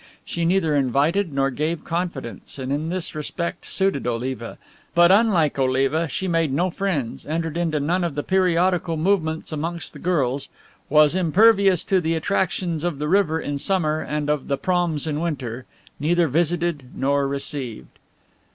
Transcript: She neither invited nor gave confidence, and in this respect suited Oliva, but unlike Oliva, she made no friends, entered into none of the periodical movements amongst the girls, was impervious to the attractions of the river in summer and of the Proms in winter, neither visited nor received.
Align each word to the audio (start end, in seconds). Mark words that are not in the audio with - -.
She 0.25 0.45
neither 0.45 0.75
invited 0.75 1.31
nor 1.31 1.51
gave 1.51 1.83
confidence, 1.83 2.57
and 2.57 2.73
in 2.73 2.89
this 2.89 3.13
respect 3.13 3.65
suited 3.65 4.07
Oliva, 4.07 4.57
but 4.95 5.11
unlike 5.11 5.59
Oliva, 5.59 6.07
she 6.07 6.27
made 6.27 6.51
no 6.51 6.71
friends, 6.71 7.23
entered 7.23 7.55
into 7.55 7.79
none 7.79 8.03
of 8.03 8.15
the 8.15 8.23
periodical 8.23 8.97
movements 8.97 9.51
amongst 9.51 9.93
the 9.93 9.99
girls, 9.99 10.49
was 10.89 11.13
impervious 11.13 11.83
to 11.83 12.01
the 12.01 12.15
attractions 12.15 12.83
of 12.83 12.97
the 12.97 13.07
river 13.07 13.39
in 13.39 13.59
summer 13.59 14.01
and 14.01 14.27
of 14.27 14.47
the 14.47 14.57
Proms 14.57 15.05
in 15.05 15.19
winter, 15.19 15.67
neither 15.99 16.27
visited 16.27 16.81
nor 16.95 17.27
received. 17.27 17.99